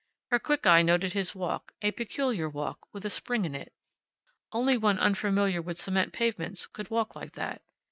[0.31, 3.71] Her quick eye noted his walk; a peculiar walk, with a spring in it.
[4.51, 7.61] Only one unfamiliar with cement pavements could walk like that.